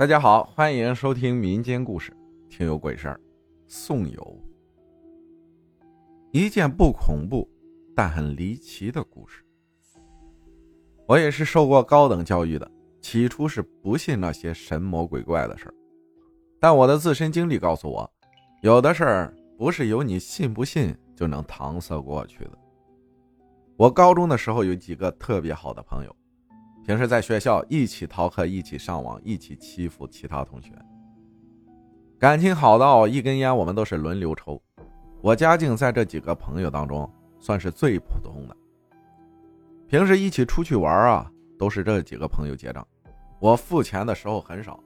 [0.00, 2.10] 大家好，欢迎收听民间故事，
[2.48, 3.20] 听有鬼事儿。
[3.66, 4.42] 宋友，
[6.32, 7.46] 一件不恐怖
[7.94, 9.44] 但很离奇的故事。
[11.06, 12.66] 我也是受过高等教育的，
[13.02, 15.74] 起初是不信那些神魔鬼怪的事儿，
[16.58, 18.10] 但我的自身经历告诉我，
[18.62, 22.58] 有的事儿不是由你信不信就能搪塞过去的。
[23.76, 26.16] 我高中的时候有几个特别好的朋友。
[26.84, 30.72] 平时在学校一起逃课，一起上网，一起欺负其他同学，
[32.18, 34.60] 感情好到一根烟我们都是轮流抽。
[35.20, 38.56] 我家境在这几个朋友当中算是最普通的。
[39.86, 42.86] 平时一起出去玩啊，都是这几个朋友结账，
[43.38, 44.80] 我付钱的时候很少。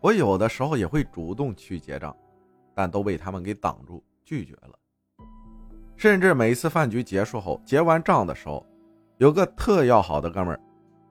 [0.00, 2.14] 我有的时候也会主动去结账，
[2.74, 4.78] 但都被他们给挡住拒绝了。
[5.96, 8.66] 甚至每次饭局结束后结完账的时候，
[9.18, 10.60] 有个特要好的哥们儿。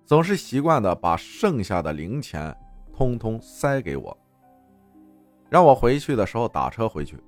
[0.05, 2.55] 总是习惯的把剩下的零钱
[2.96, 4.16] 通通塞给我，
[5.50, 7.20] 让我回去的时候打车回去。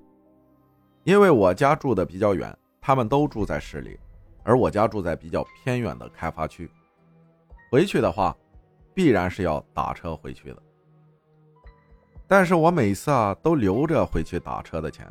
[1.02, 3.98] 因为我家住的比较远，他们都住在市里，
[4.44, 6.70] 而我家住在比较偏远的开发区。
[7.68, 8.36] 回去的话，
[8.94, 10.62] 必然是要打车回去的。
[12.28, 15.04] 但是我每次啊都留着回去打车的钱，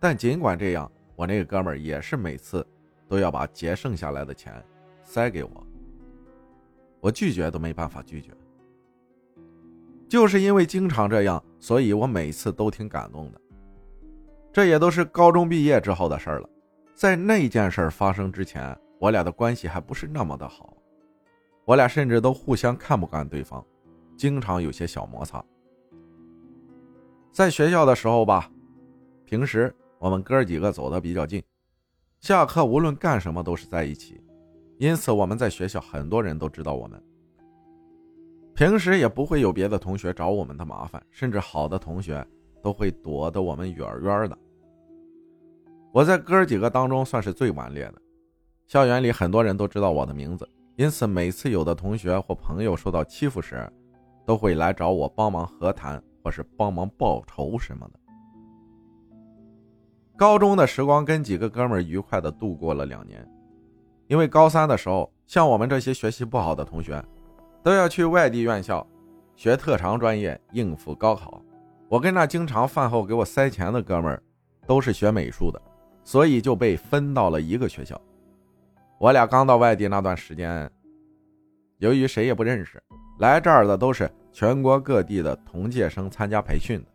[0.00, 2.66] 但尽管这样，我那个哥们儿也是每次
[3.08, 4.52] 都要把节剩下来的钱
[5.06, 5.66] 塞给我。
[7.00, 8.32] 我拒绝都没办法拒绝，
[10.08, 13.40] 就是因为经常这样，所以我每次都挺感动的。
[14.52, 16.48] 这也都是高中毕业之后的事了，
[16.94, 20.76] 在那件事发生之前，我俩的关系还不是那么的好，
[21.64, 23.64] 我俩甚至都互相看不惯对方，
[24.16, 25.44] 经常有些小摩擦。
[27.30, 28.50] 在学校的时候吧，
[29.24, 31.40] 平时我们哥几个走的比较近，
[32.18, 34.20] 下课无论干什么都是在一起。
[34.78, 37.02] 因此，我们在学校很多人都知道我们。
[38.54, 42.26] 平时也不会有别的同学找我们的麻烦，甚至好的同学
[42.62, 44.38] 都会躲得我们远远的。
[45.92, 47.94] 我在哥几个当中算是最顽劣的，
[48.66, 53.66] 校园里很多人都知道我的名字，因此每次有的同学或朋友受到欺负时，
[54.26, 58.00] 都会来找我帮忙和谈，或是帮忙报仇什么的。
[60.16, 63.26] 高中的时光跟几个哥们愉快的度过了两年。
[64.08, 67.02] 因为高三的时候，像我们这些学习不好的同学，
[67.62, 68.86] 都要去外地院校
[69.34, 71.42] 学特长专业应付高考。
[71.88, 74.22] 我跟那经常饭后给我塞钱的哥们儿，
[74.66, 75.60] 都是学美术的，
[76.04, 78.00] 所以就被分到了一个学校。
[78.98, 80.70] 我俩刚到外地那段时间，
[81.78, 82.82] 由于谁也不认识，
[83.18, 86.86] 来这儿的都是全国各地的同届生参加培训的，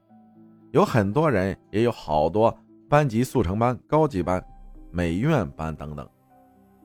[0.71, 2.57] 有很多人，也有好多
[2.89, 4.43] 班级速成班、高级班、
[4.91, 6.09] 美院班等等。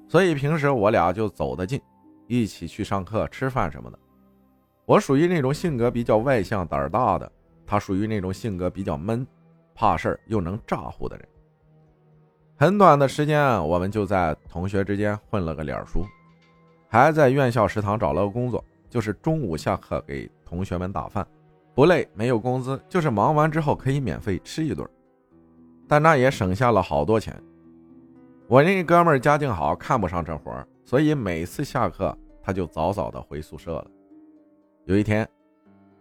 [0.08, 1.80] 所以平时我俩就走得近，
[2.26, 3.98] 一起去上课、吃饭什么的。
[4.84, 7.30] 我属于那种性格比较外向、胆儿大的，
[7.66, 9.26] 他属于那种性格比较闷、
[9.74, 11.28] 怕事儿又能咋呼的人。
[12.56, 16.06] 很短的时间，我们就在同学之间混了个脸熟，
[16.88, 21.26] 还在院校食堂找了个工作，就是中午下课给同学们打饭，
[21.74, 24.88] 不累，没有工资，就是忙完之后可以免费吃一顿，
[25.88, 27.36] 但那也省下了好多钱。
[28.48, 33.86] 我那哥们家境好，看不上这活儿，所以每次下课他就早早的回宿舍了。
[34.84, 35.28] 有一天，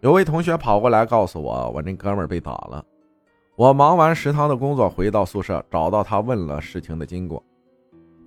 [0.01, 2.85] 有位同学跑过来告诉我，我那哥们被打了。
[3.55, 7.43] 我忙完食堂的工作，回到宿舍，找到他，问了事情的经过。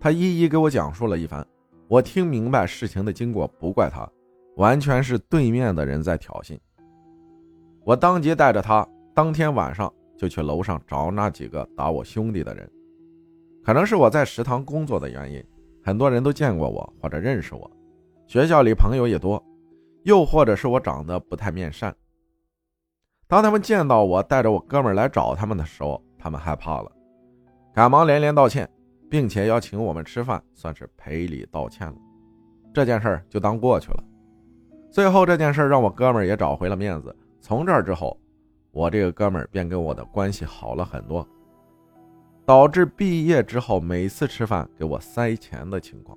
[0.01, 1.47] 他一一给我讲述了一番。
[1.87, 4.09] 我听明白事情的经过，不怪他，
[4.57, 6.59] 完全是对面的人在挑衅。
[7.85, 12.69] 我当即带着他，当天晚上就去楼上找那几个打我兄弟的人。
[13.69, 15.45] 可能是我在食堂工作的原因，
[15.85, 17.71] 很多人都见过我或者认识我，
[18.27, 19.45] 学校里朋友也多，
[20.05, 21.95] 又或者是我长得不太面善。
[23.27, 26.91] 当他们见到我带着我哥们来找他们的时候，他们害怕了，
[27.75, 28.67] 赶忙连连道歉，
[29.11, 31.95] 并且要请我们吃饭，算是赔礼道歉了。
[32.73, 34.03] 这件事就当过去了。
[34.91, 37.15] 最后这件事让我哥们也找回了面子。
[37.39, 38.19] 从这之后，
[38.71, 41.29] 我这个哥们便跟我的关系好了很多。
[42.49, 46.17] 导致毕业之后每次吃饭给我塞钱的情况。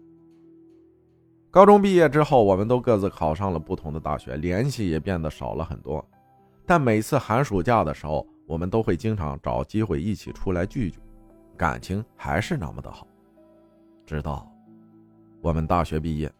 [1.50, 6.01] 高中毕业之后，我们都各自考上了不同的大学，联系也变得少了很多。
[6.66, 11.00] 但每次寒暑假的时候，我们都会经常找机会一起出来聚聚，
[11.57, 13.06] 感情还是那么的好。
[14.06, 14.50] 直到
[15.42, 16.31] 我们大学毕业，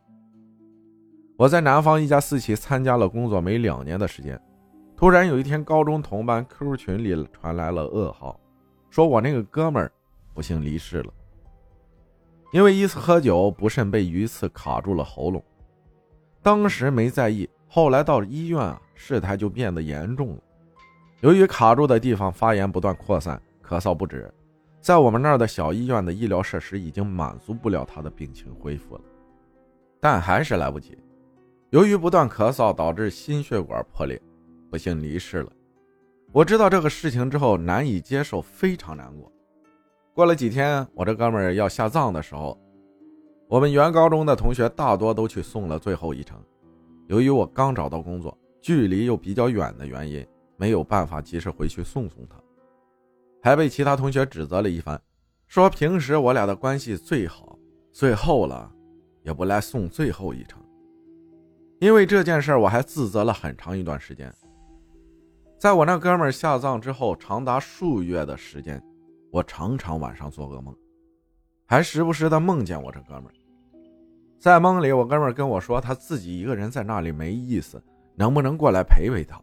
[1.36, 4.42] 我在南方一家私企参加了工作没两年的时间，
[4.96, 8.40] 突然有一天，高中同班 QQ 群里传来了噩耗。
[8.92, 9.90] 说我那个哥们儿
[10.34, 11.14] 不幸离世了，
[12.52, 15.42] 因为一次喝酒不慎被鱼刺卡住了喉咙，
[16.44, 20.42] 当时没在意，后来到医院啊，事态就变得严重了。
[21.22, 24.30] 由于卡住的地方发炎不断扩散，咳嗽不止，
[24.82, 29.02] 在我们那儿的小医院的医疗设施已经满足不了他的病情恢复了，
[30.02, 30.98] 但还是来不及。
[31.70, 34.22] 由于不断咳嗽导致心血管破裂，
[34.70, 35.52] 不幸离世了。
[36.34, 39.30] 我知道这个事情之后难以接受，非常难过。
[40.14, 42.58] 过了几天，我这哥们儿要下葬的时候，
[43.50, 46.42] 我们原高中的同学大多都去送了最后一程。
[47.08, 50.26] 由于我刚找到工作，距离又比较远的原因，
[50.56, 52.38] 没有办法及时回去送送他，
[53.44, 55.02] 还被其他同学指责了一番，
[55.48, 57.60] 说平时我俩的关系最好，
[57.92, 58.72] 最后了
[59.24, 60.64] 也不来送最后一程。
[61.82, 64.34] 因为这件事，我还自责了很长一段时间。
[65.62, 68.82] 在我那哥们下葬之后，长达数月的时间，
[69.30, 70.76] 我常常晚上做噩梦，
[71.68, 73.26] 还时不时的梦见我这哥们。
[74.40, 77.80] 在梦里，我哥们跟我说，他自己一个人在那里没意思，
[78.16, 79.40] 能不能过来陪陪他？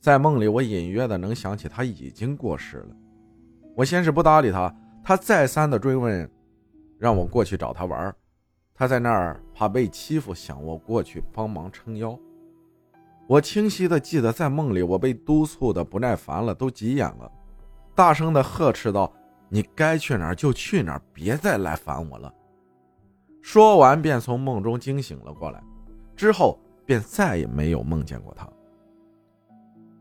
[0.00, 2.94] 在梦里，我隐约的能想起他已经过世了。
[3.74, 4.70] 我先是不搭理他，
[5.02, 6.30] 他再三的追问，
[6.98, 8.14] 让我过去找他玩。
[8.74, 12.20] 他在那儿怕被欺负，想我过去帮忙撑腰。
[13.28, 17.30] 我清晰的记得，在梦里我被督促的不耐烦了，都急眼了，
[17.94, 19.12] 大声的呵斥道
[19.50, 22.32] ：“你该去哪儿就去哪儿，别再来烦我了。”
[23.42, 25.62] 说完便从梦中惊醒了过来，
[26.14, 28.48] 之后便再也没有梦见过他。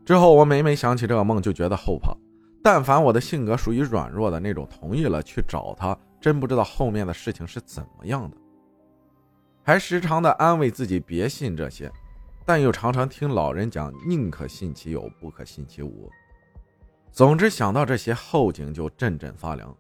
[0.04, 2.16] 之后我每每想起这个梦，就觉得后怕。
[2.64, 8.38] 但凡我的性格属于软弱的那种，同意了去找他，真不知道后面的事情是怎么样的。
[9.64, 11.92] 还时常的安慰自己别信这些，
[12.46, 16.10] 但又常常听老人讲宁可信其有，不可信其无。
[17.12, 19.76] 总之想到这些后颈就阵阵发凉。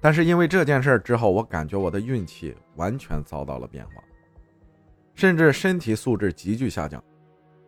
[0.00, 3.94] 但是因为这件事之后，我感觉我的运气完全遭到了变化，
[5.14, 7.02] 甚至身体素质急剧下降。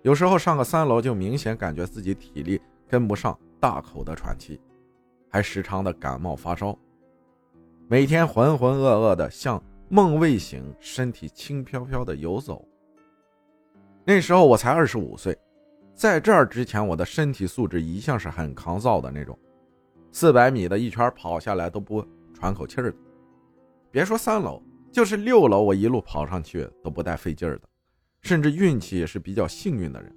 [0.02, 4.60] 有时候上个三楼就明显感觉自己体力跟不上，大口的喘气，
[5.28, 6.78] 还时常的感冒发烧，
[7.88, 9.62] 每天浑浑噩噩的像。
[9.92, 12.64] 梦未醒，身体轻飘飘的游走。
[14.10, 15.38] 那时候我才二十五岁，
[15.94, 19.38] 在这儿之前，我的身体素质一向是很抗造的那种，
[20.10, 22.04] 四百米的一圈跑下来都不
[22.34, 22.96] 喘口气儿的。
[23.88, 24.60] 别说三楼，
[24.90, 27.62] 就是六楼，我一路跑上去都不带费劲儿的。
[28.22, 30.12] 甚至运气也是比较幸运的人，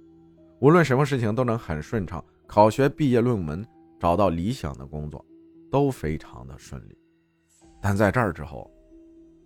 [0.58, 3.64] 无论什么事情都能很顺畅，考学、毕业、论文、
[4.00, 5.24] 找到理想的工作，
[5.70, 6.98] 都非常的顺利。
[7.80, 8.68] 但在这儿之后。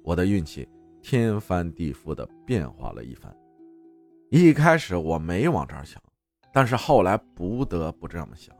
[0.04, 0.66] 我的运气
[1.02, 3.30] 天翻地覆的变化了一番。
[4.30, 5.98] 一开始我没往这儿想，
[6.52, 8.54] 但是后来不得不这么想。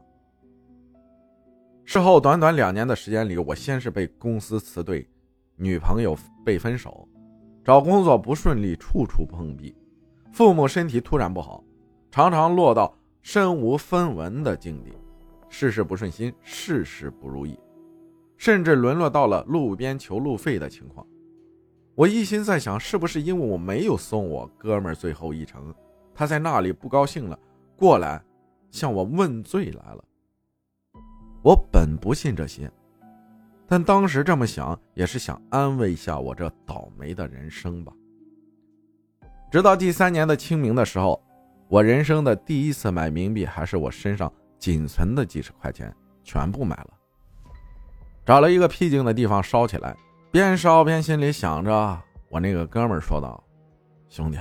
[1.85, 5.07] 事后短短两年的时间里，我先是被公司辞退，
[5.55, 7.07] 女朋友被分手，
[7.63, 9.75] 找工作不顺利，处处碰壁，
[10.31, 11.63] 父母身体突然不好，
[12.09, 12.91] 常常落到
[13.21, 14.91] 身无分文的境地，
[15.49, 17.55] 事事不顺心，事事不如意，
[18.37, 21.05] 甚至沦落到了路边求路费的情况。
[21.99, 25.75] 我一心在想，是不是因为我没有送我哥们最后一程，
[26.15, 27.37] 他在那里不高兴了，
[27.75, 28.23] 过来
[28.71, 30.01] 向我问罪来了。
[31.41, 32.71] 我本不信这些，
[33.67, 37.91] 但当时这么想，也是想安慰一下我这倒霉的人生吧。
[39.51, 41.21] 直到第三年的清明的时候，
[41.67, 46.91] 我人生的第一次买冥币，还是我身上仅存的几十块钱，全部买了，
[48.25, 49.93] 找了一个僻静的地方烧起来。
[50.31, 53.43] 边烧边心里想着，我那个哥们说道
[54.09, 54.37] ：“兄弟，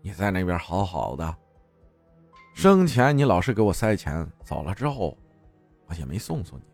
[0.00, 1.36] 你在那边好好的，
[2.54, 5.18] 生前你老是给我塞钱，走了之后，
[5.86, 6.64] 我也没送送你。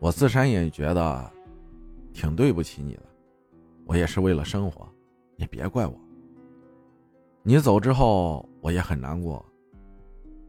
[0.00, 1.32] 我自身也觉得
[2.12, 3.02] 挺对不起你的，
[3.86, 4.88] 我也是为了生活，
[5.36, 5.96] 你别怪我。
[7.44, 9.44] 你走之后，我也很难过，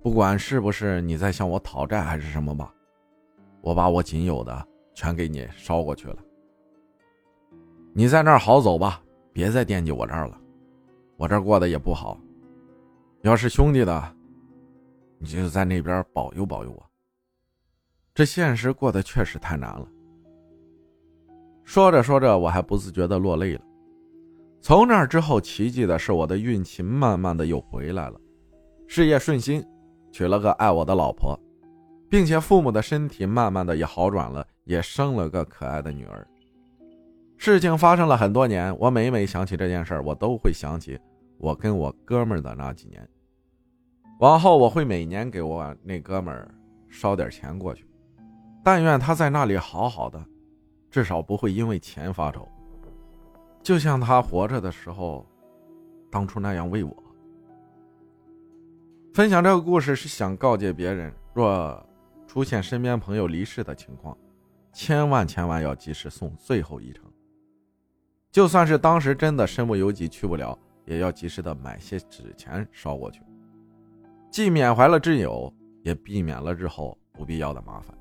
[0.01, 2.73] 不管是不是你在向我讨债还是什么吧，
[3.61, 4.67] 我把我仅有的。”
[4.97, 6.17] 全给你烧过去了，
[7.93, 8.99] 你在那儿好走吧，
[9.31, 10.41] 别再惦记我这儿了，
[11.17, 12.19] 我这儿过得也不好。
[13.21, 14.15] 要是兄弟的，
[15.19, 16.83] 你就在那边保佑保佑我。
[18.15, 19.87] 这现实过得确实太难了。
[21.63, 23.61] 说着说着，我还不自觉的落泪了。
[24.61, 28.19] 从那之后，奇迹的是，我的运气慢慢的又回来了，
[28.87, 29.63] 事业顺心，
[30.11, 31.39] 娶了个爱我的老婆。
[32.09, 36.25] 并且父母的身体慢慢的也好转了，也生了个可爱的女儿。
[37.37, 40.99] 事情发生了很多年，我每每想起这件事我都会想起
[41.37, 43.07] 我跟我哥们的那几年。
[44.19, 46.51] 往后我会每年给我那哥们儿
[46.89, 47.85] 烧点钱过去，
[48.63, 50.19] 但愿他在那里好好的，
[50.89, 52.47] 至少不会因为钱发愁，
[53.61, 55.23] 就像他活着的时候，
[56.09, 57.03] 当初那样为我。
[59.13, 61.85] 分享这个故事是想告诫别人，若
[62.27, 64.15] 出现身边朋友离世的情况，
[64.73, 67.03] 千万千万要及时送最后一程。
[68.29, 70.55] 就算是当时真的身不由己去不了，
[70.85, 73.21] 也要及时的买些纸钱烧过去，
[74.29, 75.51] 既缅怀了挚友，
[75.83, 77.97] 也避免了日后不必要的麻烦。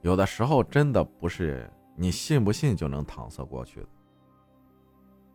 [0.00, 3.86] 有的时候真的不是你信不信就能搪塞过去的。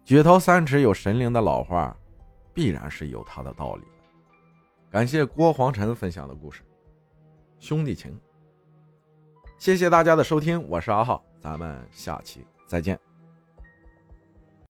[0.04, 1.96] 举头三尺有神灵的老话，
[2.54, 3.84] 必然是有它的道理。
[4.90, 6.64] 感谢郭黄晨分享的故事，
[7.62, 8.20] 兄弟情。
[9.60, 13.11] 谢谢大家的收听，我是阿浩，咱们下期再见。